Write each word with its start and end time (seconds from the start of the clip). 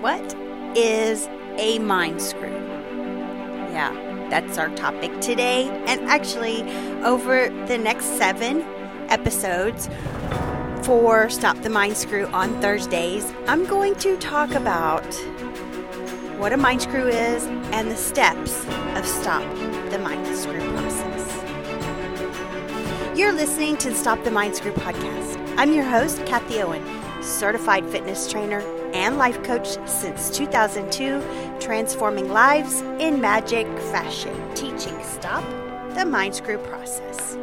What 0.00 0.34
is 0.74 1.28
a 1.58 1.78
mind 1.78 2.22
screw? 2.22 2.48
Yeah, 3.68 3.92
that's 4.30 4.56
our 4.56 4.70
topic 4.74 5.20
today. 5.20 5.68
And 5.86 6.00
actually, 6.08 6.62
over 7.02 7.50
the 7.66 7.76
next 7.76 8.06
seven 8.16 8.62
episodes 9.10 9.90
for 10.86 11.28
Stop 11.28 11.58
the 11.58 11.68
Mind 11.68 11.98
Screw 11.98 12.24
on 12.28 12.58
Thursdays, 12.62 13.30
I'm 13.46 13.66
going 13.66 13.94
to 13.96 14.16
talk 14.16 14.52
about 14.52 15.04
what 16.38 16.54
a 16.54 16.56
mind 16.56 16.80
screw 16.80 17.06
is 17.06 17.44
and 17.74 17.90
the 17.90 17.96
steps 17.96 18.64
of 18.96 19.04
Stop 19.04 19.42
the 19.90 19.98
Mind 19.98 20.34
Screw 20.34 20.60
process. 20.72 21.36
You're 23.18 23.32
listening 23.32 23.76
to 23.76 23.90
the 23.90 23.96
Stop 23.96 24.24
the 24.24 24.30
Mind 24.30 24.56
Screw 24.56 24.72
podcast. 24.72 25.54
I'm 25.58 25.74
your 25.74 25.84
host, 25.84 26.24
Kathie 26.24 26.62
Owen, 26.62 26.82
certified 27.22 27.84
fitness 27.90 28.32
trainer 28.32 28.62
and 28.94 29.18
life 29.18 29.42
coach 29.42 29.78
since 29.86 30.30
2002, 30.30 31.22
transforming 31.60 32.30
lives 32.30 32.80
in 32.98 33.20
magic 33.20 33.66
fashion, 33.92 34.34
teaching 34.54 34.96
Stop 35.02 35.44
the 35.94 36.04
Mind 36.04 36.34
Screw 36.34 36.58
process. 36.58 37.36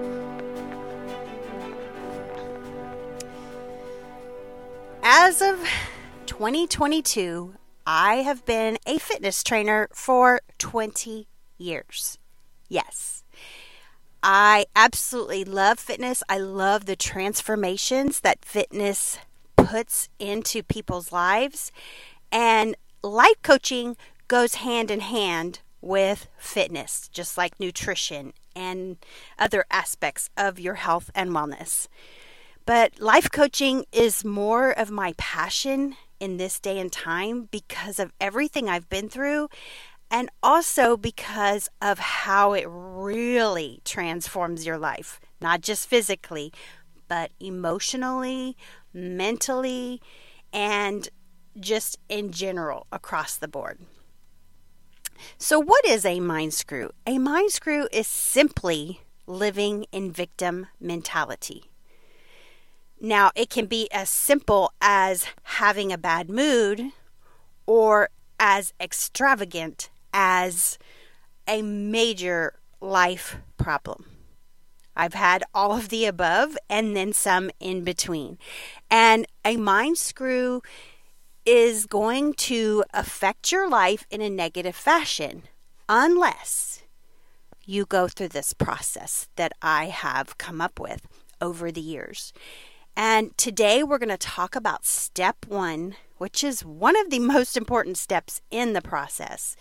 As 5.03 5.41
of 5.41 5.65
2022, 6.25 7.55
I 7.85 8.16
have 8.16 8.45
been 8.45 8.77
a 8.85 8.97
fitness 8.97 9.43
trainer 9.43 9.88
for 9.93 10.41
20 10.57 11.27
years. 11.57 12.17
Yes. 12.67 13.23
I 14.21 14.66
absolutely 14.75 15.45
love 15.45 15.79
fitness. 15.79 16.23
I 16.27 16.38
love 16.38 16.85
the 16.85 16.95
transformations 16.95 18.19
that 18.21 18.43
fitness 18.43 19.19
puts 19.67 20.07
into 20.17 20.63
people's 20.63 21.12
lives. 21.12 21.72
And 22.31 22.75
life 23.03 23.41
coaching 23.44 23.97
goes 24.30 24.55
hand 24.55 24.89
in 24.89 25.02
hand 25.02 25.59
with 25.81 26.28
fitness, 26.38 27.09
just 27.09 27.38
like 27.38 27.59
nutrition 27.59 28.33
and 28.56 28.97
other 29.38 29.66
aspects 29.69 30.30
of 30.38 30.59
your 30.59 30.75
health 30.75 31.11
and 31.14 31.31
wellness. 31.31 31.88
But 32.66 33.00
life 33.00 33.30
coaching 33.31 33.86
is 33.91 34.25
more 34.25 34.72
of 34.72 34.89
my 34.89 35.14
passion 35.17 35.95
in 36.19 36.38
this 36.38 36.59
day 36.59 36.80
and 36.80 36.91
time 36.91 37.47
because 37.52 38.00
of 38.00 38.13
everything 38.19 38.69
I've 38.69 38.89
been 38.89 39.09
through 39.09 39.50
and 40.09 40.30
also 40.41 40.95
because 40.95 41.69
of 41.81 42.00
how 42.00 42.53
it 42.53 42.66
really 42.67 43.81
transforms 43.84 44.66
your 44.66 44.78
life, 44.78 45.19
not 45.41 45.61
just 45.61 45.88
physically, 45.88 46.53
but 47.08 47.31
emotionally, 47.39 48.56
mentally, 48.98 50.02
and 50.52 51.09
just 51.59 51.98
in 52.09 52.31
general 52.31 52.88
across 52.92 53.38
the 53.38 53.48
board. 53.48 53.80
So, 55.38 55.59
what 55.59 55.86
is 55.86 56.06
a 56.06 56.20
mind 56.20 56.53
screw? 56.53 56.92
A 57.06 57.18
mind 57.18 57.52
screw 57.52 57.88
is 57.92 58.08
simply 58.08 59.02
living 59.25 59.86
in 59.92 60.12
victim 60.12 60.68
mentality. 60.80 61.66
Now, 63.00 63.31
it 63.36 63.50
can 63.50 63.68
be 63.68 63.92
as 63.92 64.09
simple 64.09 64.73
as 64.81 65.28
having 65.44 65.92
a 65.92 65.98
bad 65.98 66.30
mood 66.30 66.92
or 67.66 68.09
as 68.40 68.73
extravagant 68.80 69.90
as 70.14 70.80
a 71.48 71.62
major 71.62 72.59
life 72.81 73.38
problem. 73.58 74.06
I've 74.98 75.14
had 75.14 75.44
all 75.53 75.78
of 75.78 75.90
the 75.90 76.06
above 76.06 76.58
and 76.70 76.95
then 76.95 77.14
some 77.14 77.52
in 77.59 77.84
between. 77.84 78.38
And 78.90 79.28
a 79.45 79.56
mind 79.56 79.98
screw 79.98 80.62
is 81.45 81.86
going 81.86 82.34
to 82.34 82.84
affect 82.94 83.52
your 83.52 83.70
life 83.70 84.06
in 84.09 84.22
a 84.22 84.30
negative 84.30 84.75
fashion 84.75 85.44
unless 85.88 86.84
you 87.66 87.86
go 87.86 88.07
through 88.07 88.30
this 88.30 88.53
process 88.53 89.30
that 89.36 89.53
I 89.62 89.86
have 89.86 90.38
come 90.38 90.59
up 90.59 90.80
with 90.80 91.07
over 91.40 91.72
the 91.72 91.81
years. 91.81 92.34
And 92.96 93.38
today 93.38 93.84
we're 93.84 94.00
going 94.00 94.09
to 94.09 94.18
talk 94.18 94.56
about 94.56 94.86
step 94.86 95.46
one, 95.47 95.96
which 96.18 96.44
is 96.44 96.66
one 96.66 96.97
of 96.97 97.12
the 97.12 97.19
most 97.36 97.56
important 97.56 97.97
steps 97.97 98.41
in 98.50 98.74
the 98.74 98.81
process. 98.81 99.56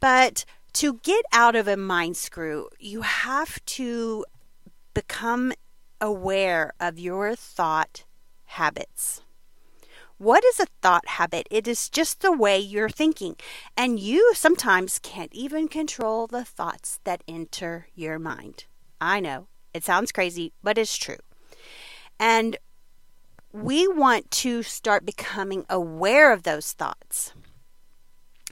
But 0.00 0.44
to 0.74 1.00
get 1.02 1.24
out 1.32 1.56
of 1.56 1.66
a 1.66 1.76
mind 1.76 2.16
screw, 2.16 2.68
you 2.78 3.02
have 3.02 3.64
to 3.64 4.24
become 4.94 5.52
aware 6.00 6.72
of 6.80 6.98
your 6.98 7.34
thought 7.34 8.04
habits. 8.44 9.22
What 10.18 10.44
is 10.44 10.60
a 10.60 10.66
thought 10.82 11.06
habit? 11.06 11.46
It 11.50 11.66
is 11.66 11.88
just 11.88 12.20
the 12.20 12.32
way 12.32 12.58
you're 12.58 12.90
thinking, 12.90 13.36
and 13.76 13.98
you 13.98 14.32
sometimes 14.34 14.98
can't 14.98 15.32
even 15.32 15.66
control 15.66 16.26
the 16.26 16.44
thoughts 16.44 17.00
that 17.04 17.24
enter 17.26 17.86
your 17.94 18.18
mind. 18.18 18.66
I 19.00 19.20
know 19.20 19.46
it 19.72 19.84
sounds 19.84 20.12
crazy, 20.12 20.52
but 20.62 20.76
it's 20.76 20.96
true. 20.96 21.16
And 22.18 22.58
we 23.52 23.88
want 23.88 24.30
to 24.30 24.62
start 24.62 25.06
becoming 25.06 25.64
aware 25.70 26.32
of 26.32 26.42
those 26.42 26.72
thoughts. 26.72 27.32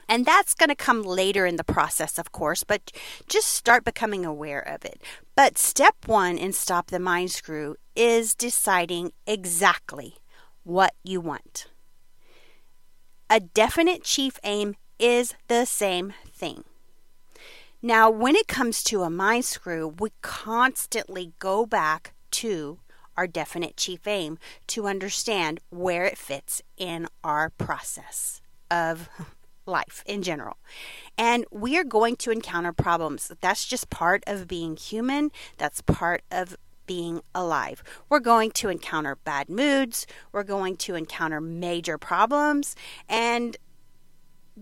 And 0.09 0.25
that's 0.25 0.55
going 0.55 0.69
to 0.69 0.75
come 0.75 1.03
later 1.03 1.45
in 1.45 1.57
the 1.57 1.63
process, 1.63 2.17
of 2.17 2.31
course, 2.31 2.63
but 2.63 2.91
just 3.27 3.47
start 3.49 3.85
becoming 3.85 4.25
aware 4.25 4.59
of 4.59 4.83
it. 4.83 5.01
But 5.35 5.59
step 5.59 5.95
one 6.07 6.37
in 6.37 6.51
Stop 6.51 6.87
the 6.87 6.99
Mind 6.99 7.29
Screw 7.29 7.75
is 7.95 8.33
deciding 8.33 9.11
exactly 9.27 10.15
what 10.63 10.95
you 11.03 11.21
want. 11.21 11.67
A 13.29 13.39
definite 13.39 14.03
chief 14.03 14.39
aim 14.43 14.75
is 14.97 15.35
the 15.47 15.65
same 15.65 16.13
thing. 16.27 16.63
Now, 17.81 18.09
when 18.09 18.35
it 18.35 18.47
comes 18.47 18.83
to 18.85 19.03
a 19.03 19.09
mind 19.09 19.45
screw, 19.45 19.87
we 19.99 20.11
constantly 20.21 21.31
go 21.39 21.65
back 21.65 22.13
to 22.31 22.79
our 23.15 23.27
definite 23.27 23.77
chief 23.77 24.05
aim 24.05 24.37
to 24.67 24.87
understand 24.87 25.59
where 25.69 26.03
it 26.03 26.17
fits 26.17 26.61
in 26.75 27.07
our 27.23 27.51
process 27.51 28.41
of 28.69 29.09
life 29.69 30.03
in 30.05 30.21
general. 30.21 30.57
And 31.17 31.45
we 31.51 31.77
are 31.77 31.83
going 31.83 32.15
to 32.17 32.31
encounter 32.31 32.73
problems. 32.73 33.31
That's 33.41 33.65
just 33.65 33.89
part 33.89 34.23
of 34.27 34.47
being 34.47 34.75
human, 34.75 35.31
that's 35.57 35.81
part 35.81 36.23
of 36.31 36.57
being 36.85 37.21
alive. 37.35 37.83
We're 38.09 38.19
going 38.19 38.51
to 38.51 38.69
encounter 38.69 39.15
bad 39.15 39.47
moods, 39.47 40.07
we're 40.31 40.43
going 40.43 40.75
to 40.77 40.95
encounter 40.95 41.39
major 41.39 41.97
problems, 41.97 42.75
and 43.07 43.55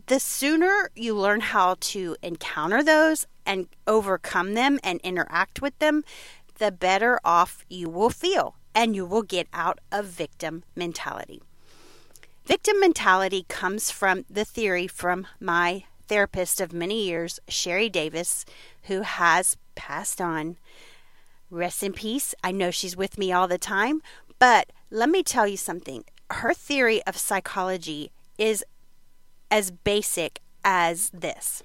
the 0.06 0.20
sooner 0.20 0.92
you 0.96 1.16
learn 1.16 1.42
how 1.42 1.78
to 1.80 2.16
encounter 2.22 2.84
those 2.84 3.26
and 3.46 3.68
overcome 3.88 4.54
them 4.54 4.80
and 4.84 5.00
interact 5.02 5.62
with 5.62 5.78
them, 5.80 6.04
the 6.60 6.72
better 6.72 7.20
off 7.24 7.66
you 7.70 7.90
will 7.90 8.10
feel 8.10 8.56
and 8.76 8.96
you 8.96 9.06
will 9.06 9.24
get 9.24 9.48
out 9.54 9.80
of 9.92 10.06
victim 10.06 10.64
mentality. 10.76 11.42
Victim 12.48 12.80
mentality 12.80 13.46
comes 13.50 13.92
from 13.92 14.24
the 14.30 14.46
theory 14.46 14.88
from 14.88 15.28
my 15.38 15.84
therapist 16.08 16.62
of 16.62 16.72
many 16.72 17.04
years, 17.04 17.42
Shary 17.50 17.90
Davis, 17.90 18.46
who 18.84 19.02
has 19.02 19.58
passed 19.76 20.22
on. 20.22 20.56
Rest 21.52 21.84
in 21.84 21.92
peace. 21.92 22.34
I 22.42 22.54
know 22.54 22.72
she's 22.72 22.96
with 22.96 23.18
me 23.18 23.34
all 23.34 23.50
the 23.50 23.58
time, 23.58 24.02
but 24.40 24.72
let 24.90 25.10
me 25.10 25.24
tell 25.24 25.46
you 25.46 25.58
something. 25.58 26.06
Her 26.32 26.54
theory 26.54 27.04
of 27.04 27.18
psychology 27.18 28.12
is 28.38 28.64
as 29.52 29.70
basic 29.70 30.40
as 30.64 31.10
this 31.10 31.64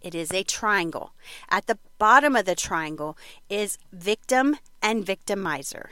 it 0.00 0.14
is 0.14 0.32
a 0.32 0.42
triangle. 0.42 1.12
At 1.50 1.66
the 1.66 1.78
bottom 1.98 2.34
of 2.34 2.46
the 2.46 2.54
triangle 2.54 3.18
is 3.50 3.76
victim 3.92 4.56
and 4.80 5.04
victimizer. 5.04 5.88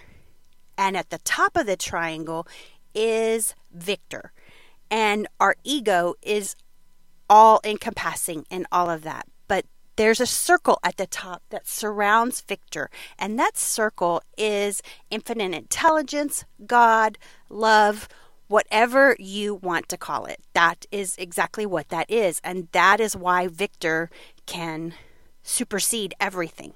And 0.77 0.97
at 0.97 1.11
the 1.11 1.19
top 1.19 1.57
of 1.57 1.67
the 1.67 1.77
triangle 1.77 2.47
is 2.95 3.55
victor. 3.73 4.33
And 4.91 5.27
our 5.41 5.57
ego 5.65 6.15
is 6.23 6.57
all 7.29 7.61
encompassing 7.65 8.47
in 8.51 8.67
all 8.71 8.91
of 8.91 9.03
that. 9.03 9.27
But 9.49 9.67
there's 9.97 10.21
a 10.21 10.27
circle 10.27 10.79
at 10.83 10.97
the 10.97 11.07
top 11.07 11.43
that 11.51 11.69
surrounds 11.69 12.41
Victor, 12.41 12.91
and 13.19 13.39
that 13.39 13.57
circle 13.57 14.23
is 14.37 14.83
infinite 15.11 15.55
intelligence, 15.55 16.45
God, 16.67 17.19
love, 17.49 18.09
whatever 18.49 19.17
you 19.19 19.55
want 19.55 19.89
to 19.89 19.97
call 19.97 20.27
it. 20.27 20.41
That 20.53 20.87
is 20.93 21.17
exactly 21.17 21.67
what 21.67 21.89
that 21.89 22.11
is. 22.11 22.41
And 22.45 22.69
that 22.73 23.01
is 23.01 23.17
why 23.17 23.49
Victor 23.49 24.11
can 24.47 24.95
supersede 25.43 26.15
everything. 26.21 26.75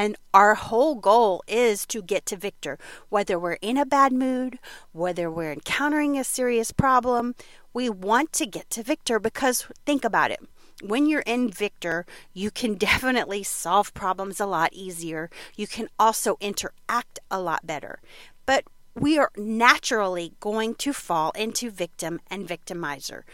And 0.00 0.16
our 0.32 0.54
whole 0.54 0.94
goal 0.94 1.42
is 1.46 1.84
to 1.88 2.00
get 2.00 2.24
to 2.24 2.36
Victor. 2.38 2.78
Whether 3.10 3.38
we're 3.38 3.60
in 3.60 3.76
a 3.76 3.84
bad 3.84 4.14
mood, 4.14 4.58
whether 4.92 5.30
we're 5.30 5.52
encountering 5.52 6.16
a 6.16 6.24
serious 6.24 6.72
problem, 6.72 7.34
we 7.74 7.90
want 7.90 8.32
to 8.32 8.46
get 8.46 8.70
to 8.70 8.82
Victor 8.82 9.18
because 9.18 9.66
think 9.84 10.02
about 10.02 10.30
it. 10.30 10.40
When 10.82 11.04
you're 11.04 11.20
in 11.26 11.50
Victor, 11.50 12.06
you 12.32 12.50
can 12.50 12.74
definitely 12.88 13.42
solve 13.42 13.92
problems 13.92 14.40
a 14.40 14.46
lot 14.46 14.72
easier. 14.72 15.28
You 15.54 15.66
can 15.66 15.90
also 15.98 16.38
interact 16.40 17.18
a 17.30 17.38
lot 17.38 17.66
better. 17.66 18.00
But 18.46 18.64
we 18.94 19.18
are 19.18 19.30
naturally 19.36 20.32
going 20.40 20.76
to 20.76 20.94
fall 20.94 21.30
into 21.32 21.70
victim 21.70 22.20
and 22.30 22.48
victimizer. 22.48 23.24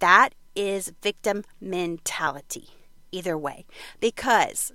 That 0.00 0.30
is 0.56 0.92
victim 1.00 1.44
mentality, 1.60 2.70
either 3.12 3.38
way, 3.38 3.64
because 4.00 4.72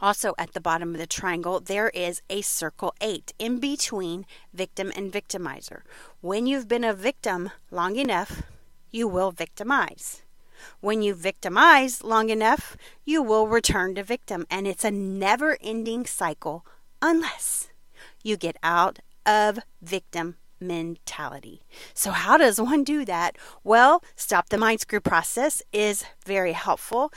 also 0.00 0.34
at 0.38 0.52
the 0.52 0.60
bottom 0.60 0.92
of 0.94 0.98
the 0.98 1.06
triangle, 1.06 1.60
there 1.60 1.88
is 1.90 2.22
a 2.28 2.42
circle 2.42 2.94
eight 3.00 3.32
in 3.38 3.58
between 3.58 4.26
victim 4.52 4.92
and 4.96 5.12
victimizer. 5.12 5.80
When 6.20 6.46
you've 6.46 6.68
been 6.68 6.84
a 6.84 6.94
victim 6.94 7.50
long 7.70 7.96
enough, 7.96 8.42
you 8.90 9.08
will 9.08 9.30
victimize. 9.30 10.22
When 10.80 11.02
you 11.02 11.14
victimize 11.14 12.02
long 12.02 12.30
enough, 12.30 12.76
you 13.04 13.22
will 13.22 13.46
return 13.46 13.94
to 13.94 14.02
victim. 14.02 14.46
And 14.50 14.66
it's 14.66 14.84
a 14.84 14.90
never 14.90 15.58
ending 15.60 16.06
cycle 16.06 16.64
unless 17.02 17.68
you 18.22 18.36
get 18.36 18.56
out 18.62 18.98
of 19.24 19.58
victim 19.82 20.36
mentality. 20.60 21.62
So, 21.94 22.10
how 22.10 22.36
does 22.36 22.60
one 22.60 22.84
do 22.84 23.04
that? 23.04 23.36
Well, 23.62 24.02
Stop 24.14 24.48
the 24.48 24.58
Mind 24.58 24.80
Screw 24.80 25.00
process 25.00 25.62
is 25.72 26.04
very 26.24 26.52
helpful. 26.52 27.12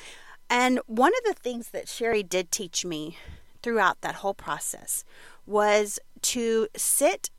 And 0.49 0.79
one 0.87 1.11
of 1.17 1.23
the 1.25 1.39
things 1.39 1.69
that 1.69 1.87
Shary 1.87 2.23
did 2.23 2.51
teach 2.51 2.83
me 2.83 3.17
throughout 3.61 4.01
that 4.01 4.15
whole 4.15 4.33
process 4.33 5.03
was 5.45 5.99
to 6.21 6.67
sit 6.75 7.29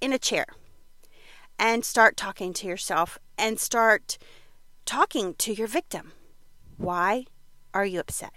in 0.00 0.12
a 0.12 0.18
chair 0.18 0.46
and 1.58 1.84
start 1.84 2.16
talking 2.16 2.52
to 2.54 2.66
yourself 2.66 3.18
and 3.38 3.58
start 3.58 4.18
talking 4.84 5.34
to 5.34 5.52
your 5.52 5.66
victim. 5.66 6.12
Why 6.76 7.26
are 7.72 7.84
you 7.84 8.00
upset? 8.00 8.32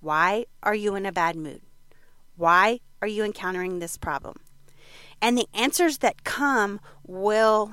Why 0.00 0.46
are 0.62 0.74
you 0.74 0.94
in 0.94 1.06
a 1.06 1.12
bad 1.12 1.36
mood? 1.36 1.62
Why 2.36 2.80
are 3.02 3.08
you 3.08 3.24
encountering 3.24 3.78
this 3.78 3.96
problem? 3.96 4.36
And 5.20 5.36
the 5.36 5.48
answers 5.52 5.98
that 5.98 6.24
come 6.24 6.80
will 7.06 7.72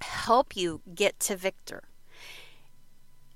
help 0.00 0.56
you 0.56 0.80
get 0.94 1.20
to 1.20 1.36
victor. 1.36 1.84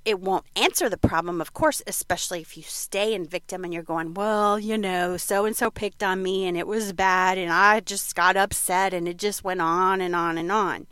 It 0.04 0.20
won't 0.20 0.44
answer 0.54 0.90
the 0.90 0.98
problem, 0.98 1.40
of 1.40 1.54
course, 1.54 1.82
especially 1.86 2.42
if 2.42 2.58
you 2.58 2.62
stay 2.62 3.14
in 3.14 3.26
victim 3.26 3.64
and 3.64 3.72
you're 3.72 3.82
going, 3.82 4.12
well, 4.12 4.58
you 4.58 4.76
know, 4.76 5.16
so 5.16 5.46
and 5.46 5.56
so 5.56 5.70
picked 5.70 6.02
on 6.02 6.22
me 6.22 6.46
and 6.46 6.58
it 6.58 6.66
was 6.66 6.92
bad 6.92 7.38
and 7.38 7.50
I 7.50 7.80
just 7.80 8.14
got 8.14 8.36
upset 8.36 8.92
and 8.92 9.08
it 9.08 9.16
just 9.16 9.44
went 9.44 9.62
on 9.62 10.02
and 10.02 10.14
on 10.14 10.36
and 10.36 10.52
on. 10.52 10.86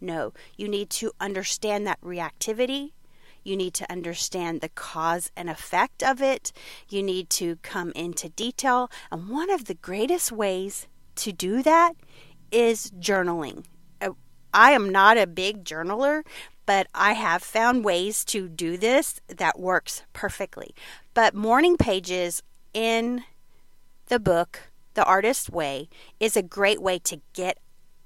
No, 0.00 0.32
you 0.56 0.68
need 0.68 0.88
to 0.90 1.12
understand 1.20 1.86
that 1.86 2.00
reactivity. 2.00 2.92
You 3.44 3.56
need 3.56 3.74
to 3.74 3.90
understand 3.92 4.60
the 4.60 4.68
cause 4.70 5.30
and 5.36 5.48
effect 5.48 6.02
of 6.02 6.20
it. 6.20 6.52
You 6.88 7.02
need 7.02 7.30
to 7.30 7.56
come 7.56 7.92
into 7.94 8.28
detail. 8.30 8.90
And 9.12 9.28
one 9.28 9.50
of 9.50 9.66
the 9.66 9.74
greatest 9.74 10.32
ways 10.32 10.88
to 11.16 11.30
do 11.32 11.62
that 11.62 11.92
is 12.50 12.90
journaling. 12.98 13.64
Uh, 14.00 14.10
I 14.52 14.72
am 14.72 14.90
not 14.90 15.16
a 15.16 15.26
big 15.26 15.64
journaler, 15.64 16.22
but 16.66 16.88
I 16.94 17.12
have 17.12 17.42
found 17.42 17.84
ways 17.84 18.24
to 18.26 18.48
do 18.48 18.76
this 18.76 19.20
that 19.28 19.58
works 19.58 20.02
perfectly. 20.12 20.74
But 21.14 21.34
morning 21.34 21.76
pages 21.76 22.42
in 22.74 23.22
the 24.08 24.18
book, 24.18 24.68
The 24.94 25.04
Artist's 25.04 25.48
Way, 25.48 25.88
is 26.20 26.36
a 26.36 26.42
great 26.42 26.82
way 26.82 26.98
to 27.00 27.20
get 27.32 27.58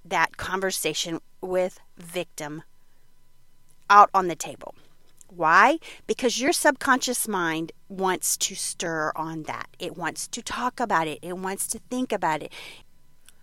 that 0.05 0.37
conversation 0.37 1.21
with 1.41 1.81
victim 1.97 2.62
out 3.89 4.11
on 4.15 4.29
the 4.29 4.37
table. 4.37 4.75
Why? 5.29 5.79
Because 6.07 6.41
your 6.41 6.53
subconscious 6.53 7.29
mind 7.29 7.73
wants 7.89 8.37
to 8.39 8.55
stir 8.55 9.12
on 9.15 9.45
that. 9.45 9.69
It 9.79 9.97
wants 9.97 10.27
to 10.29 10.43
talk 10.43 10.81
about 10.81 11.07
it. 11.07 11.19
It 11.23 11.39
wants 11.39 11.67
to 11.69 11.79
think 11.91 12.12
about 12.12 12.43
it. 12.43 12.53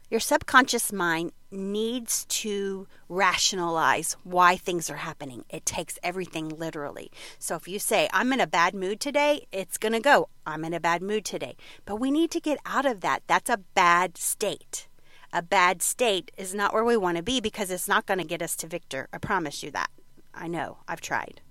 Your 0.10 0.20
subconscious 0.20 0.92
mind 0.92 1.32
needs 1.52 2.26
to 2.26 2.88
rationalize 3.10 4.16
why 4.24 4.58
things 4.58 4.90
are 4.90 4.98
happening. 4.98 5.46
It 5.50 5.66
takes 5.66 5.98
everything 6.04 6.50
literally. 6.50 7.12
So 7.40 7.56
if 7.56 7.68
you 7.68 7.80
say, 7.80 8.10
I'm 8.12 8.34
in 8.34 8.40
a 8.40 8.48
bad 8.48 8.74
mood 8.74 9.00
today, 9.00 9.48
it's 9.52 9.78
going 9.78 9.94
to 9.94 10.00
go, 10.00 10.30
I'm 10.46 10.66
in 10.66 10.74
a 10.74 10.80
bad 10.80 11.02
mood 11.02 11.26
today. 11.26 11.56
But 11.86 11.98
we 11.98 12.12
need 12.12 12.32
to 12.32 12.40
get 12.40 12.60
out 12.66 12.86
of 12.86 13.02
that. 13.02 13.24
That's 13.28 13.50
a 13.50 13.64
bad 13.74 14.18
state. 14.18 14.88
A 15.34 15.42
bad 15.42 15.82
state 15.82 16.32
is 16.38 16.54
not 16.54 16.74
where 16.74 16.86
we 16.86 16.98
want 16.98 17.18
to 17.18 17.24
be 17.24 17.42
because 17.42 17.70
it's 17.70 17.88
not 17.88 18.06
going 18.06 18.20
to 18.20 18.26
get 18.26 18.42
us 18.42 18.56
to 18.58 18.68
victor. 18.68 19.08
I 19.12 19.18
promise 19.18 19.64
you 19.64 19.72
that. 19.72 19.90
I 20.34 20.48
know, 20.48 20.78
I've 20.88 21.02
tried. 21.02 21.42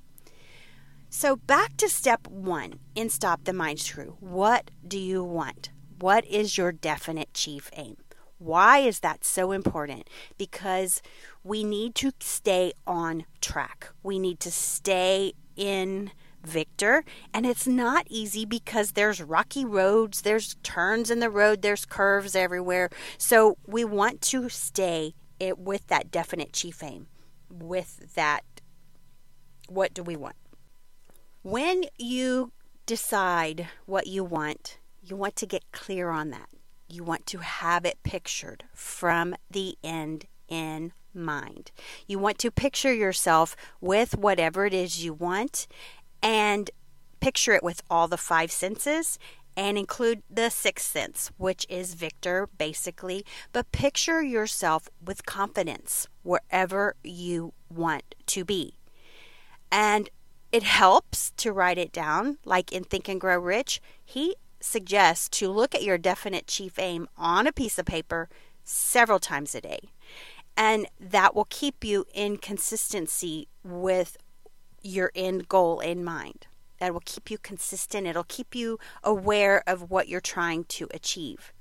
So 1.09 1.37
back 1.37 1.77
to 1.79 1.89
step 1.89 2.27
one 2.27 2.81
in 2.95 3.11
Stop 3.11 3.45
the 3.45 3.53
Mind 3.53 3.81
Screw. 3.81 4.17
What 4.21 4.71
do 4.87 4.99
you 4.99 5.23
want? 5.23 5.71
What 5.99 6.27
is 6.27 6.59
your 6.59 6.73
definite 6.73 7.33
chief 7.33 7.71
aim? 7.75 7.97
Why 8.39 8.79
is 8.79 9.01
that 9.01 9.25
so 9.25 9.53
important? 9.53 10.09
Because 10.37 11.01
we 11.43 11.65
need 11.65 11.95
to 11.97 12.13
stay 12.21 12.73
on 12.87 13.25
track. 13.41 13.89
We 14.03 14.19
need 14.19 14.41
to 14.41 14.51
stay 14.51 15.33
in 15.57 16.11
Victor, 16.45 17.05
and 17.35 17.45
it's 17.45 17.67
not 17.67 18.07
easy 18.09 18.45
because 18.45 18.93
there's 18.93 19.21
rocky 19.21 19.65
roads, 19.65 20.23
there's 20.23 20.55
turns 20.63 21.11
in 21.11 21.19
the 21.19 21.31
road, 21.31 21.63
there's 21.63 21.85
curves 21.85 22.37
everywhere. 22.37 22.89
So 23.19 23.57
we 23.67 23.85
want 23.85 24.21
to 24.23 24.49
stay 24.49 25.15
it 25.41 25.59
with 25.59 25.89
that 25.89 26.11
definite 26.11 26.53
chief 26.53 26.83
aim, 26.83 27.09
with 27.51 28.15
that 28.15 28.43
what 29.69 29.93
do 29.93 30.03
we 30.03 30.15
want? 30.15 30.37
When 31.43 31.85
you 31.99 32.53
decide 32.87 33.69
what 33.87 34.07
you 34.07 34.23
want, 34.23 34.79
you 35.03 35.17
want 35.17 35.35
to 35.37 35.47
get 35.47 35.73
clear 35.73 36.11
on 36.11 36.31
that 36.31 36.49
you 36.89 37.03
want 37.05 37.27
to 37.27 37.39
have 37.39 37.85
it 37.85 37.99
pictured 38.03 38.65
from 38.75 39.35
the 39.51 39.77
end 39.83 40.27
in 40.49 40.93
mind. 41.15 41.73
You 42.07 42.19
want 42.19 42.39
to 42.39 42.51
picture 42.51 42.93
yourself 42.93 43.57
with 43.81 44.17
whatever 44.17 44.67
it 44.67 44.75
is 44.75 45.05
you 45.05 45.13
want 45.13 45.67
and 46.23 46.71
picture 47.21 47.55
it 47.55 47.63
with 47.63 47.83
all 47.91 48.09
the 48.09 48.17
five 48.17 48.53
senses 48.53 49.19
and 49.57 49.79
include 49.79 50.23
the 50.31 50.51
sixth 50.51 50.87
sense, 50.87 51.31
which 51.39 51.67
is 51.69 51.95
Victor, 51.95 52.49
basically. 52.59 53.25
But 53.53 53.73
picture 53.73 54.23
yourself 54.23 54.89
with 55.05 55.25
confidence 55.25 56.07
wherever 56.23 56.95
you 57.03 57.55
want 57.75 58.15
to 58.27 58.45
be. 58.45 58.75
And 59.73 60.11
it 60.53 60.63
helps 60.63 61.33
to 61.39 61.53
write 61.53 61.79
it 61.79 61.93
down, 61.93 62.39
like 62.45 62.71
in 62.71 62.85
Think 62.85 63.09
and 63.09 63.21
Grow 63.21 63.39
Rich. 63.39 63.81
He 64.05 64.37
suggest 64.67 65.33
to 65.33 65.51
look 65.51 65.75
at 65.75 65.83
your 65.83 65.99
definite 65.99 66.47
chief 66.47 66.79
aim 66.79 67.09
on 67.17 67.47
a 67.47 67.53
piece 67.53 67.79
of 67.79 67.87
paper 67.87 68.29
several 68.65 69.19
times 69.19 69.55
a 69.55 69.61
day. 69.61 69.81
And 70.57 70.87
that 71.01 71.35
will 71.35 71.47
keep 71.49 71.85
you 71.85 72.07
in 72.15 72.39
consistency 72.39 73.49
with 73.63 74.17
your 74.83 75.13
end 75.15 75.49
goal 75.49 75.81
in 75.81 76.05
mind. 76.05 76.47
That 76.79 76.93
will 76.93 77.03
keep 77.05 77.31
you 77.31 77.39
consistent. 77.39 78.07
It'll 78.07 78.25
keep 78.25 78.55
you 78.55 78.79
aware 79.03 79.63
of 79.67 79.91
what 79.91 80.09
you're 80.09 80.21
trying 80.21 80.65
to 80.65 80.89
achieve. 80.93 81.53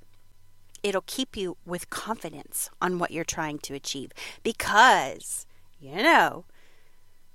It'll 0.82 1.04
keep 1.06 1.36
you 1.36 1.56
with 1.64 1.90
confidence 1.90 2.70
on 2.80 2.98
what 2.98 3.10
you're 3.10 3.24
trying 3.24 3.58
to 3.60 3.74
achieve 3.74 4.12
because, 4.42 5.46
you 5.80 5.96
know, 5.96 6.44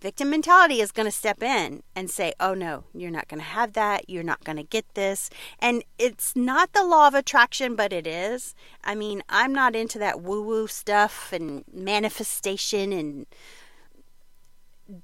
victim 0.01 0.31
mentality 0.31 0.81
is 0.81 0.91
going 0.91 1.05
to 1.05 1.11
step 1.11 1.43
in 1.43 1.83
and 1.95 2.09
say, 2.09 2.33
oh 2.39 2.55
no, 2.55 2.85
you're 2.93 3.11
not 3.11 3.27
going 3.27 3.39
to 3.39 3.45
have 3.45 3.73
that. 3.73 4.09
You're 4.09 4.23
not 4.23 4.43
going 4.43 4.57
to 4.57 4.63
get 4.63 4.95
this. 4.95 5.29
And 5.59 5.83
it's 5.99 6.35
not 6.35 6.73
the 6.73 6.83
law 6.83 7.07
of 7.07 7.13
attraction, 7.13 7.75
but 7.75 7.93
it 7.93 8.07
is. 8.07 8.55
I 8.83 8.95
mean, 8.95 9.21
I'm 9.29 9.53
not 9.53 9.75
into 9.75 9.99
that 9.99 10.21
woo 10.21 10.41
woo 10.41 10.67
stuff 10.67 11.31
and 11.31 11.63
manifestation, 11.71 12.91
and 12.91 13.27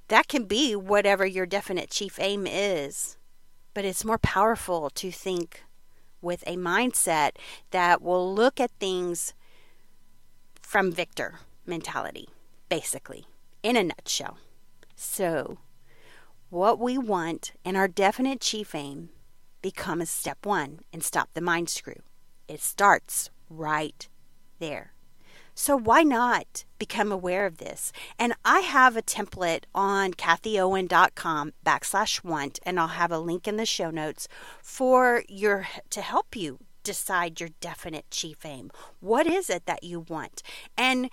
that 0.08 0.26
can 0.26 0.44
be 0.44 0.74
whatever 0.74 1.24
your 1.24 1.46
definite 1.46 1.90
chief 1.90 2.18
aim 2.20 2.46
is. 2.46 3.16
But 3.74 3.84
it's 3.84 4.04
more 4.04 4.18
powerful 4.18 4.90
to 4.90 5.12
think 5.12 5.62
with 6.20 6.42
a 6.44 6.56
mindset 6.56 7.32
that 7.70 8.02
will 8.02 8.34
look 8.34 8.58
at 8.58 8.72
things 8.80 9.32
from 10.60 10.90
victor 10.90 11.38
mentality, 11.64 12.28
basically, 12.68 13.26
in 13.62 13.76
a 13.76 13.84
nutshell. 13.84 14.38
So, 15.00 15.58
what 16.50 16.80
we 16.80 16.98
want 16.98 17.52
and 17.64 17.76
our 17.76 17.86
definite 17.86 18.40
chief 18.40 18.74
aim 18.74 19.10
becomes 19.62 20.10
step 20.10 20.44
one 20.44 20.80
and 20.92 21.04
stop 21.04 21.28
the 21.34 21.40
mind 21.40 21.70
screw. 21.70 22.02
It 22.48 22.60
starts 22.60 23.30
right 23.48 24.08
there. 24.58 24.94
So 25.54 25.76
why 25.76 26.02
not 26.02 26.64
become 26.80 27.12
aware 27.12 27.46
of 27.46 27.58
this? 27.58 27.92
And 28.18 28.34
I 28.44 28.60
have 28.60 28.96
a 28.96 29.02
template 29.02 29.64
on 29.72 30.14
kathieowen.com 30.14 31.52
backslash 31.64 32.24
want, 32.24 32.58
and 32.64 32.80
I'll 32.80 32.88
have 32.88 33.12
a 33.12 33.20
link 33.20 33.46
in 33.46 33.56
the 33.56 33.66
show 33.66 33.90
notes 33.90 34.26
for 34.60 35.22
your 35.28 35.68
to 35.90 36.02
help 36.02 36.34
you 36.34 36.58
decide 36.82 37.38
your 37.38 37.50
definite 37.60 38.10
chief 38.10 38.44
aim. 38.44 38.72
What 38.98 39.28
is 39.28 39.48
it 39.48 39.66
that 39.66 39.84
you 39.84 40.00
want? 40.00 40.42
And 40.76 41.08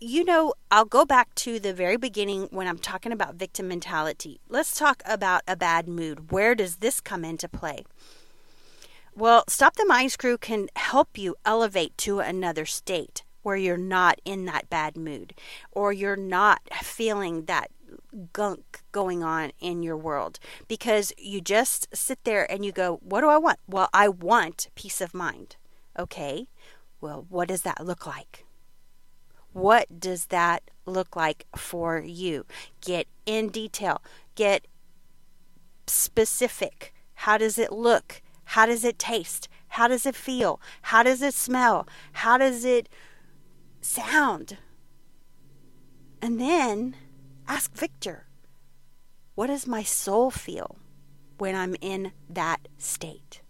you 0.00 0.24
know, 0.24 0.54
I'll 0.70 0.84
go 0.84 1.04
back 1.04 1.34
to 1.36 1.58
the 1.58 1.74
very 1.74 1.96
beginning 1.96 2.48
when 2.50 2.68
I'm 2.68 2.78
talking 2.78 3.12
about 3.12 3.34
victim 3.34 3.68
mentality. 3.68 4.40
Let's 4.48 4.78
talk 4.78 5.02
about 5.04 5.42
a 5.48 5.56
bad 5.56 5.88
mood. 5.88 6.30
Where 6.30 6.54
does 6.54 6.76
this 6.76 7.00
come 7.00 7.24
into 7.24 7.48
play? 7.48 7.84
Well, 9.14 9.44
Stop 9.48 9.74
the 9.76 9.84
Mind 9.86 10.12
Screw 10.12 10.38
can 10.38 10.68
help 10.76 11.18
you 11.18 11.34
elevate 11.44 11.96
to 11.98 12.20
another 12.20 12.64
state 12.64 13.24
where 13.42 13.56
you're 13.56 13.76
not 13.76 14.20
in 14.24 14.44
that 14.44 14.70
bad 14.70 14.96
mood 14.96 15.34
or 15.72 15.92
you're 15.92 16.16
not 16.16 16.60
feeling 16.82 17.46
that 17.46 17.70
gunk 18.32 18.82
going 18.92 19.24
on 19.24 19.50
in 19.58 19.82
your 19.82 19.96
world 19.96 20.38
because 20.68 21.12
you 21.18 21.40
just 21.40 21.88
sit 21.92 22.22
there 22.24 22.50
and 22.50 22.64
you 22.64 22.70
go, 22.70 23.00
What 23.02 23.22
do 23.22 23.28
I 23.28 23.38
want? 23.38 23.58
Well, 23.66 23.88
I 23.92 24.08
want 24.08 24.68
peace 24.76 25.00
of 25.00 25.14
mind. 25.14 25.56
Okay, 25.98 26.46
well, 27.00 27.26
what 27.28 27.48
does 27.48 27.62
that 27.62 27.84
look 27.84 28.06
like? 28.06 28.44
What 29.52 30.00
does 30.00 30.26
that 30.26 30.70
look 30.86 31.16
like 31.16 31.46
for 31.56 32.00
you? 32.00 32.46
Get 32.80 33.06
in 33.26 33.48
detail, 33.48 34.02
get 34.34 34.66
specific. 35.86 36.94
How 37.14 37.38
does 37.38 37.58
it 37.58 37.72
look? 37.72 38.22
How 38.44 38.66
does 38.66 38.84
it 38.84 38.98
taste? 38.98 39.48
How 39.68 39.88
does 39.88 40.06
it 40.06 40.14
feel? 40.14 40.60
How 40.82 41.02
does 41.02 41.22
it 41.22 41.34
smell? 41.34 41.86
How 42.12 42.38
does 42.38 42.64
it 42.64 42.88
sound? 43.80 44.58
And 46.20 46.40
then 46.40 46.96
ask 47.46 47.74
Victor, 47.74 48.26
what 49.34 49.48
does 49.48 49.66
my 49.66 49.82
soul 49.82 50.30
feel 50.30 50.76
when 51.38 51.54
I'm 51.54 51.76
in 51.80 52.12
that 52.28 52.68
state? 52.76 53.42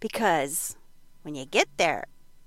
Because 0.00 0.76
when 1.22 1.34
you 1.34 1.44
get 1.44 1.68
there 1.76 2.06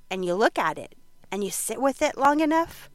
and 0.10 0.26
you 0.26 0.34
look 0.34 0.58
at 0.58 0.78
it 0.78 0.96
and 1.32 1.44
you 1.44 1.52
sit 1.52 1.82
with 1.82 2.02
it 2.02 2.18
long 2.18 2.40
enough, 2.40 2.90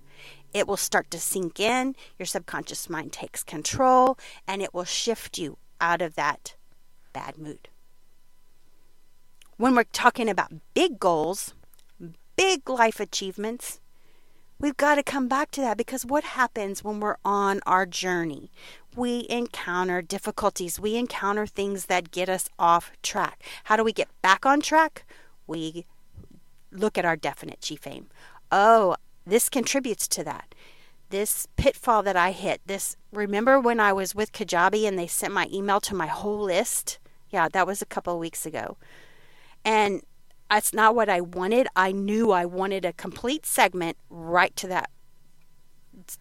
it 0.52 0.66
will 0.66 0.76
start 0.76 1.10
to 1.10 1.18
sink 1.18 1.58
in. 1.58 1.96
Your 2.18 2.26
subconscious 2.26 2.90
mind 2.90 3.12
takes 3.12 3.42
control 3.42 4.18
and 4.46 4.62
it 4.62 4.74
will 4.74 4.84
shift 4.84 5.38
you 5.38 5.58
out 5.80 6.02
of 6.02 6.14
that 6.14 6.54
bad 7.12 7.38
mood 7.38 7.68
when 9.62 9.76
we're 9.76 9.84
talking 9.84 10.28
about 10.28 10.52
big 10.74 10.98
goals, 10.98 11.54
big 12.34 12.68
life 12.68 12.98
achievements, 12.98 13.80
we've 14.58 14.76
got 14.76 14.96
to 14.96 15.04
come 15.04 15.28
back 15.28 15.52
to 15.52 15.60
that 15.60 15.76
because 15.76 16.04
what 16.04 16.24
happens 16.24 16.82
when 16.82 16.98
we're 16.98 17.16
on 17.24 17.60
our 17.64 17.86
journey? 17.86 18.50
We 18.96 19.24
encounter 19.30 20.02
difficulties, 20.02 20.80
we 20.80 20.96
encounter 20.96 21.46
things 21.46 21.86
that 21.86 22.10
get 22.10 22.28
us 22.28 22.48
off 22.58 22.90
track. 23.04 23.40
How 23.64 23.76
do 23.76 23.84
we 23.84 23.92
get 23.92 24.08
back 24.20 24.44
on 24.44 24.60
track? 24.60 25.04
We 25.46 25.86
look 26.72 26.98
at 26.98 27.04
our 27.04 27.16
definite 27.16 27.60
chief 27.60 27.86
aim. 27.86 28.08
Oh, 28.50 28.96
this 29.26 29.48
contributes 29.48 30.08
to 30.08 30.24
that. 30.24 30.54
This 31.10 31.46
pitfall 31.56 32.02
that 32.02 32.16
I 32.16 32.32
hit, 32.32 32.60
this 32.66 32.96
remember 33.12 33.60
when 33.60 33.78
I 33.78 33.92
was 33.92 34.14
with 34.14 34.32
Kajabi 34.32 34.88
and 34.88 34.98
they 34.98 35.06
sent 35.06 35.34
my 35.34 35.46
email 35.52 35.80
to 35.80 35.94
my 35.94 36.06
whole 36.06 36.40
list? 36.40 36.98
Yeah, 37.30 37.48
that 37.52 37.66
was 37.66 37.82
a 37.82 37.86
couple 37.86 38.14
of 38.14 38.20
weeks 38.20 38.46
ago. 38.46 38.76
And 39.64 40.02
that's 40.50 40.72
not 40.72 40.94
what 40.94 41.08
I 41.08 41.20
wanted. 41.20 41.68
I 41.76 41.92
knew 41.92 42.30
I 42.30 42.44
wanted 42.44 42.84
a 42.84 42.92
complete 42.92 43.46
segment 43.46 43.96
right 44.10 44.54
to 44.56 44.66
that. 44.68 44.90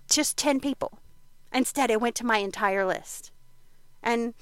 Just 0.09 0.37
10 0.37 0.59
people. 0.59 0.99
Instead, 1.53 1.91
it 1.91 1.99
went 1.99 2.15
to 2.15 2.25
my 2.25 2.37
entire 2.37 2.85
list. 2.85 3.31
And 4.01 4.33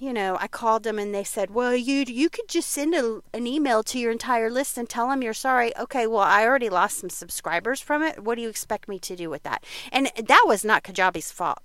you 0.00 0.12
know, 0.12 0.36
I 0.40 0.46
called 0.46 0.82
them 0.84 0.98
and 0.98 1.14
they 1.14 1.24
said, 1.24 1.50
"Well, 1.50 1.74
you 1.74 2.04
you 2.06 2.30
could 2.30 2.48
just 2.48 2.70
send 2.70 2.94
a, 2.94 3.20
an 3.34 3.46
email 3.46 3.82
to 3.84 3.98
your 3.98 4.12
entire 4.12 4.50
list 4.50 4.78
and 4.78 4.88
tell 4.88 5.08
them 5.08 5.22
you're 5.22 5.34
sorry." 5.34 5.76
Okay, 5.76 6.06
well, 6.06 6.20
I 6.20 6.44
already 6.46 6.68
lost 6.68 6.98
some 6.98 7.10
subscribers 7.10 7.80
from 7.80 8.02
it. 8.02 8.22
What 8.22 8.36
do 8.36 8.42
you 8.42 8.48
expect 8.48 8.88
me 8.88 8.98
to 9.00 9.16
do 9.16 9.28
with 9.28 9.42
that? 9.42 9.64
And 9.90 10.10
that 10.16 10.44
was 10.46 10.64
not 10.64 10.84
Kajabi's 10.84 11.32
fault. 11.32 11.60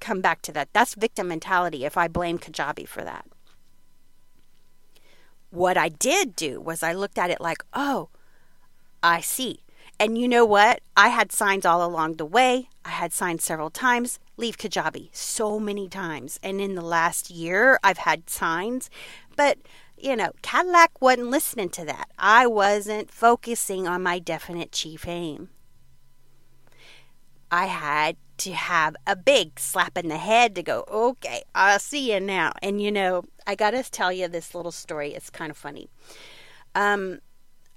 Come 0.00 0.20
back 0.20 0.42
to 0.42 0.52
that. 0.52 0.68
That's 0.72 0.94
victim 0.94 1.28
mentality 1.28 1.84
if 1.84 1.96
I 1.96 2.08
blame 2.08 2.38
Kajabi 2.38 2.88
for 2.88 3.02
that. 3.02 3.26
What 5.50 5.76
I 5.76 5.88
did 5.88 6.36
do 6.36 6.60
was 6.60 6.82
I 6.82 6.92
looked 6.92 7.18
at 7.18 7.30
it 7.30 7.40
like, 7.40 7.64
oh, 7.74 8.08
I 9.02 9.20
see. 9.20 9.60
And 9.98 10.16
you 10.16 10.28
know 10.28 10.46
what? 10.46 10.80
I 10.96 11.08
had 11.08 11.32
signs 11.32 11.66
all 11.66 11.84
along 11.84 12.14
the 12.14 12.24
way. 12.24 12.70
I 12.84 12.90
had 12.90 13.12
signs 13.12 13.44
several 13.44 13.68
times. 13.68 14.18
Leave 14.40 14.58
Kajabi 14.58 15.10
so 15.12 15.60
many 15.60 15.88
times. 15.88 16.40
And 16.42 16.60
in 16.60 16.74
the 16.74 16.82
last 16.82 17.30
year, 17.30 17.78
I've 17.84 17.98
had 17.98 18.28
signs. 18.28 18.90
But, 19.36 19.58
you 19.96 20.16
know, 20.16 20.32
Cadillac 20.42 21.00
wasn't 21.00 21.30
listening 21.30 21.68
to 21.70 21.84
that. 21.84 22.10
I 22.18 22.46
wasn't 22.46 23.10
focusing 23.10 23.86
on 23.86 24.02
my 24.02 24.18
definite 24.18 24.72
chief 24.72 25.06
aim. 25.06 25.50
I 27.50 27.66
had 27.66 28.16
to 28.38 28.52
have 28.52 28.96
a 29.06 29.14
big 29.14 29.60
slap 29.60 29.98
in 29.98 30.08
the 30.08 30.16
head 30.16 30.54
to 30.54 30.62
go, 30.62 30.84
okay, 30.90 31.42
I'll 31.54 31.78
see 31.78 32.12
you 32.12 32.20
now. 32.20 32.52
And 32.62 32.80
you 32.80 32.90
know, 32.90 33.24
I 33.46 33.54
got 33.54 33.72
to 33.72 33.82
tell 33.82 34.12
you 34.12 34.28
this 34.28 34.54
little 34.54 34.72
story. 34.72 35.12
It's 35.14 35.30
kind 35.30 35.50
of 35.50 35.56
funny. 35.56 35.90
Um, 36.74 37.20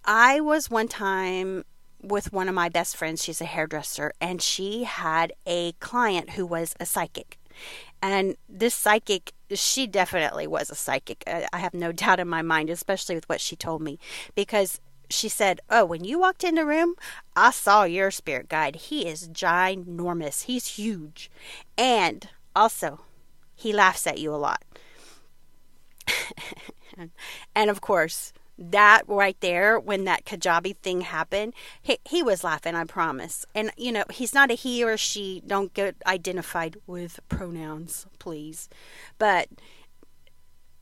I 0.05 0.39
was 0.39 0.70
one 0.70 0.88
time 0.88 1.65
with 2.03 2.33
one 2.33 2.50
of 2.50 2.55
my 2.55 2.69
best 2.69 2.95
friends. 2.95 3.24
She's 3.24 3.41
a 3.41 3.45
hairdresser, 3.45 4.13
and 4.22 4.41
she 4.41 4.83
had 4.83 5.33
a 5.45 5.72
client 5.74 6.31
who 6.31 6.45
was 6.45 6.75
a 6.79 6.86
psychic. 6.86 7.39
And 8.01 8.36
this 8.50 8.75
psychic, 8.75 9.33
she 9.53 9.88
definitely 9.88 10.45
was 10.45 10.69
a 10.69 10.75
psychic. 10.75 11.24
I 11.27 11.57
have 11.57 11.74
no 11.74 11.91
doubt 12.03 12.19
in 12.19 12.27
my 12.27 12.41
mind, 12.41 12.69
especially 12.69 13.15
with 13.15 13.29
what 13.29 13.41
she 13.41 13.55
told 13.55 13.81
me, 13.81 13.98
because 14.36 14.81
she 15.10 15.29
said, 15.29 15.62
Oh, 15.69 15.86
when 15.86 16.03
you 16.03 16.19
walked 16.19 16.43
in 16.43 16.55
the 16.55 16.65
room, 16.65 16.95
I 17.36 17.51
saw 17.51 17.83
your 17.83 18.12
spirit 18.12 18.50
guide. 18.50 18.75
He 18.75 19.07
is 19.07 19.29
ginormous, 19.29 20.43
he's 20.43 20.75
huge. 20.75 21.31
And 21.77 22.27
also, 22.55 23.01
he 23.55 23.72
laughs 23.72 24.05
at 24.07 24.17
you 24.17 24.33
a 24.33 24.38
lot. 24.38 24.63
and 27.55 27.69
of 27.69 27.79
course, 27.81 28.33
that 28.57 29.03
right 29.07 29.38
there, 29.39 29.79
when 29.79 30.05
that 30.05 30.25
Kajabi 30.25 30.77
thing 30.77 31.01
happened, 31.01 31.53
he, 31.81 31.98
he 32.05 32.22
was 32.22 32.43
laughing, 32.43 32.75
I 32.75 32.83
promise. 32.86 33.45
And, 33.55 33.72
you 33.77 33.91
know, 33.91 34.03
he's 34.12 34.33
not 34.33 34.51
a 34.51 34.55
he 34.55 34.83
or 34.83 34.98
she. 34.98 35.41
Don't 35.45 35.74
get 35.74 35.95
identified 36.05 36.77
with 36.86 37.19
pronouns, 37.29 38.05
please. 38.19 38.69
But 39.17 39.48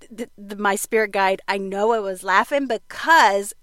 the, 0.10 0.30
the, 0.38 0.56
my 0.56 0.76
spirit 0.76 1.12
guide, 1.12 1.42
I 1.48 1.58
know 1.58 1.92
I 1.92 2.00
was 2.00 2.24
laughing 2.24 2.68
because 2.68 3.54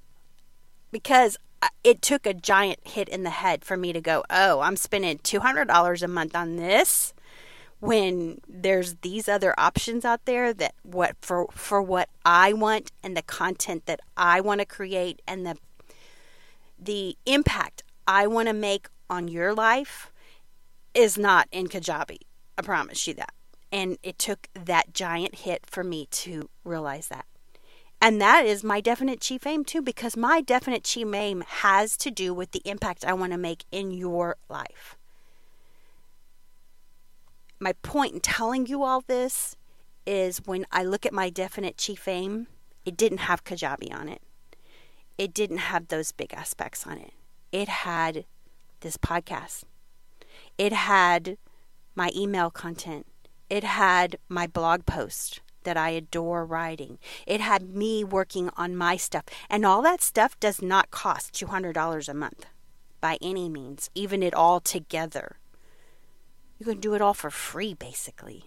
because 0.91 1.37
uh, 1.61 1.69
it 1.85 2.01
took 2.01 2.25
a 2.25 2.33
giant 2.33 2.87
hit 2.87 3.09
in 3.11 3.25
the 3.25 3.31
head 3.31 3.63
for 3.63 3.77
me 3.77 3.93
to 3.93 4.01
go, 4.01 4.25
oh, 4.31 4.61
I'm 4.61 4.77
spending 4.77 5.19
$200 5.19 6.03
a 6.03 6.09
month 6.09 6.35
on 6.35 6.57
this 6.57 7.13
when 7.81 8.41
there's 8.49 8.97
these 9.03 9.29
other 9.29 9.55
options 9.59 10.05
out 10.05 10.25
there 10.25 10.53
that 10.53 10.75
what 10.83 11.17
for 11.21 11.47
for 11.53 11.81
what 11.81 12.09
I 12.25 12.53
want 12.53 12.91
and 13.03 13.17
the 13.17 13.23
content 13.23 13.87
that 13.87 14.01
I 14.17 14.41
want 14.41 14.61
to 14.61 14.67
create 14.67 15.23
and 15.27 15.47
the 15.47 15.57
the 16.79 17.17
impact 17.27 17.83
I 18.07 18.27
want 18.27 18.49
to 18.49 18.55
make 18.55 18.89
on 19.11 19.29
your 19.29 19.55
life 19.55 20.11
is 20.95 21.17
not 21.17 21.49
in 21.53 21.69
Kajabi. 21.69 22.19
I 22.57 22.63
promise 22.63 23.07
you 23.07 23.15
that. 23.15 23.33
And 23.71 23.99
it 24.03 24.19
took 24.19 24.49
that 24.55 24.95
giant 24.95 25.37
hit 25.37 25.65
for 25.67 25.85
me 25.85 26.07
to 26.07 26.49
realize 26.65 27.09
that. 27.09 27.27
And 28.01 28.21
that 28.21 28.47
is 28.47 28.63
my 28.63 28.81
definite 28.81 29.21
chief 29.21 29.47
aim 29.47 29.65
too, 29.65 29.83
because 29.83 30.17
my 30.17 30.41
definite 30.41 30.85
chief 30.85 31.13
aim 31.13 31.43
has 31.47 31.97
to 31.99 32.11
do 32.11 32.33
with 32.33 32.53
the 32.53 32.63
impact 32.65 33.05
I 33.05 33.13
want 33.13 33.33
to 33.33 33.39
make 33.39 33.65
in 33.71 33.91
your 33.91 34.37
life. 34.49 34.98
My 37.61 37.73
point 37.83 38.15
in 38.15 38.21
telling 38.21 38.67
you 38.67 38.85
all 38.85 39.01
this 39.01 39.57
is 40.07 40.39
when 40.47 40.65
I 40.71 40.85
look 40.85 41.05
at 41.05 41.13
my 41.13 41.29
definite 41.29 41.77
chief 41.77 42.07
aim, 42.07 42.47
it 42.85 42.97
didn't 42.97 43.19
have 43.19 43.45
Kajabi 43.45 43.93
on 43.93 44.09
it. 44.09 44.23
It 45.19 45.35
didn't 45.35 45.59
have 45.59 45.89
those 45.89 46.13
big 46.13 46.33
aspects 46.33 46.87
on 46.87 46.99
it. 46.99 47.13
It 47.51 47.69
had 47.69 48.25
this 48.81 48.97
podcast. 48.97 49.65
It 50.57 50.73
had 50.73 51.37
my 51.95 52.13
email 52.15 52.51
content. 52.51 53.07
It 53.51 53.65
had 53.65 54.19
my 54.29 54.47
blog 54.47 54.87
post 54.87 55.41
that 55.65 55.77
I 55.77 55.91
adore 55.91 56.47
writing. 56.47 56.99
It 57.27 57.41
had 57.41 57.75
me 57.75 58.05
working 58.05 58.51
on 58.57 58.77
my 58.77 58.97
stuff. 58.97 59.25
And 59.51 59.67
all 59.67 59.83
that 59.83 60.01
stuff 60.01 60.39
does 60.39 60.63
not 60.63 60.93
cost 60.93 61.33
$200 61.35 62.09
a 62.09 62.15
month 62.15 62.47
by 63.01 63.19
any 63.21 63.49
means, 63.49 63.91
even 63.95 64.23
it 64.23 64.35
all 64.35 64.61
together. 64.61 65.38
You 66.59 66.67
can 66.67 66.81
do 66.81 66.95
it 66.95 67.01
all 67.01 67.15
for 67.15 67.31
free, 67.31 67.75
basically. 67.75 68.45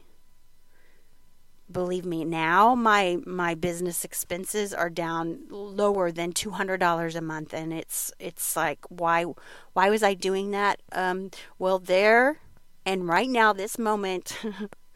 Believe 1.71 2.05
me, 2.05 2.25
now 2.25 2.75
my 2.75 3.19
my 3.25 3.55
business 3.55 4.03
expenses 4.03 4.73
are 4.73 4.89
down 4.89 5.43
lower 5.49 6.11
than 6.11 6.33
two 6.33 6.51
hundred 6.51 6.81
dollars 6.81 7.15
a 7.15 7.21
month, 7.21 7.53
and 7.53 7.71
it's 7.71 8.11
it's 8.19 8.57
like 8.57 8.79
why 8.89 9.25
why 9.71 9.89
was 9.89 10.03
I 10.03 10.13
doing 10.13 10.51
that? 10.51 10.81
Um, 10.91 11.31
well, 11.57 11.79
there 11.79 12.39
and 12.85 13.07
right 13.07 13.29
now, 13.29 13.53
this 13.53 13.77
moment, 13.77 14.37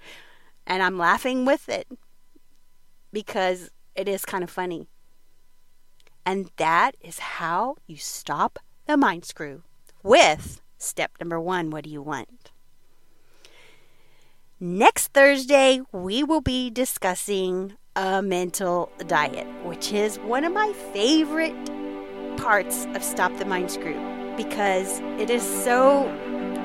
and 0.68 0.82
I'm 0.82 0.98
laughing 0.98 1.46
with 1.46 1.70
it 1.70 1.88
because 3.14 3.70
it 3.96 4.08
is 4.08 4.26
kind 4.26 4.44
of 4.44 4.50
funny. 4.50 4.88
And 6.26 6.50
that 6.58 6.96
is 7.00 7.20
how 7.20 7.76
you 7.86 7.98
stop 7.98 8.58
the 8.88 8.98
mind 8.98 9.26
screw 9.26 9.62
with 10.02 10.62
step 10.78 11.12
number 11.20 11.40
one 11.40 11.70
what 11.70 11.84
do 11.84 11.90
you 11.90 12.02
want? 12.02 12.52
Next 14.66 15.10
Thursday, 15.10 15.80
we 15.92 16.24
will 16.24 16.42
be 16.42 16.72
discussing 16.72 17.74
a 17.96 18.24
mental 18.24 18.92
diet, 19.06 19.46
which 19.64 19.94
is 19.94 20.18
one 20.18 20.44
of 20.44 20.54
my 20.54 20.74
favorite 20.92 21.54
parts 22.38 22.88
of 22.96 23.04
Stop 23.04 23.38
the 23.38 23.46
Mind 23.46 23.70
Screw 23.70 23.94
because 24.36 25.02
it 25.20 25.30
is 25.30 25.44
so 25.44 26.12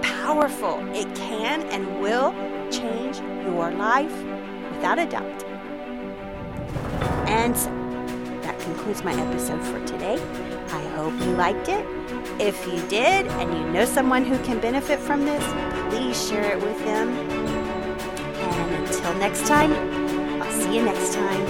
powerful. 0.01 0.79
It 0.97 1.15
can 1.15 1.63
and 1.65 2.01
will 2.01 2.33
change 2.71 3.19
your 3.45 3.71
life 3.71 4.17
without 4.73 4.99
a 4.99 5.05
doubt. 5.05 5.45
And 7.29 7.55
that 8.43 8.59
concludes 8.61 9.05
my 9.05 9.13
episode 9.13 9.63
for 9.63 9.87
today. 9.87 10.15
I 10.69 10.83
hope 10.97 11.13
you 11.21 11.33
liked 11.33 11.69
it. 11.69 11.85
If 12.41 12.67
you 12.67 12.81
did 12.89 13.27
and 13.27 13.53
you 13.53 13.73
know 13.75 13.85
someone 13.85 14.25
who 14.25 14.39
can 14.43 14.59
benefit 14.59 14.99
from 15.01 15.27
this, 15.27 15.45
please 15.91 16.27
share 16.31 16.57
it 16.57 16.63
with 16.63 16.79
them. 16.87 17.50
Until 18.93 19.15
next 19.21 19.47
time, 19.47 19.73
I'll 20.43 20.51
see 20.51 20.75
you 20.75 20.83
next 20.83 21.15
time. 21.15 21.47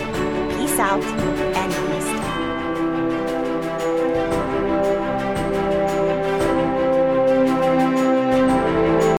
Peace 0.59 0.79
out 0.79 1.03
and 1.03 1.73
namaste. 1.73 2.30